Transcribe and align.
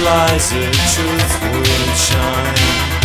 lies 0.00 0.52
of 0.52 0.72
truth 0.92 1.40
would 1.52 1.96
shine. 1.96 2.95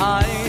Moving 0.00 0.39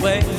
way. 0.00 0.29